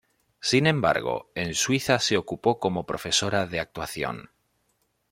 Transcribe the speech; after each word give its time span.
Sin 0.39 0.65
embargo, 0.65 1.29
en 1.35 1.53
Suiza 1.53 1.99
se 1.99 2.17
ocupó 2.17 2.57
como 2.59 2.87
profesora 2.87 3.45
de 3.45 3.59
actuación. 3.59 4.31